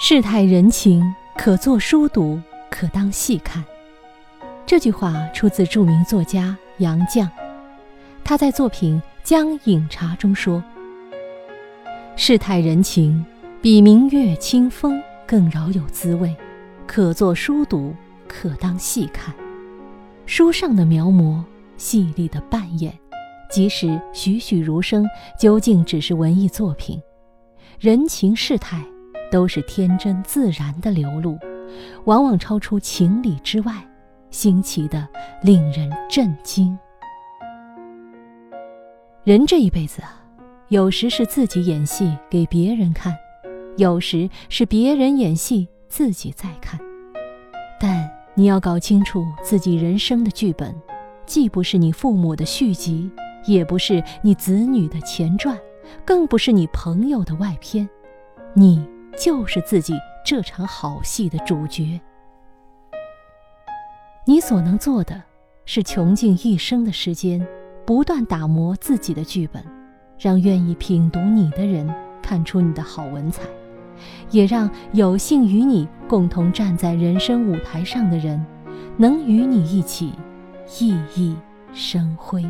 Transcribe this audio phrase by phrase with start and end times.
[0.00, 1.02] 世态人情，
[1.36, 3.64] 可作书读，可当细看。
[4.64, 7.28] 这句话出自著名作家杨绛，
[8.22, 10.62] 他在作品《江饮茶》中说
[12.14, 13.26] ：“世态人情，
[13.60, 16.32] 比明月清风更饶有滋味，
[16.86, 17.92] 可作书读，
[18.28, 19.34] 可当细看。
[20.26, 21.42] 书上的描摹，
[21.76, 22.96] 细腻的扮演，
[23.50, 25.04] 即使栩栩如生，
[25.40, 27.02] 究竟只是文艺作品。
[27.80, 28.80] 人情世态。”
[29.30, 31.38] 都是天真自然的流露，
[32.04, 33.72] 往往超出情理之外，
[34.30, 35.06] 新奇的
[35.42, 36.78] 令人震惊。
[39.24, 40.22] 人这一辈子啊，
[40.68, 43.14] 有时是自己演戏给别人看，
[43.76, 46.80] 有时是别人演戏自己在看。
[47.78, 50.74] 但你要搞清楚自己人生的剧本，
[51.26, 53.10] 既不是你父母的续集，
[53.44, 55.56] 也不是你子女的前传，
[56.04, 57.88] 更不是你朋友的外篇，
[58.54, 58.82] 你。
[59.18, 62.00] 就是自己这场好戏的主角。
[64.24, 65.22] 你所能做的，
[65.64, 67.44] 是穷尽一生的时间，
[67.86, 69.64] 不断打磨自己的剧本，
[70.18, 71.88] 让愿意品读你的人
[72.22, 73.42] 看出你的好文采，
[74.30, 78.44] 也让有幸与你共同站在人生舞台上的人，
[78.96, 80.12] 能与你一起
[80.66, 81.34] 熠熠
[81.72, 82.44] 生辉。